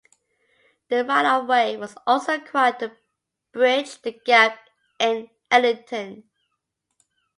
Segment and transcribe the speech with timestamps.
[0.89, 2.97] A right of way was also acquired to
[3.51, 4.57] bridge the gap
[4.99, 6.23] in Eglinton.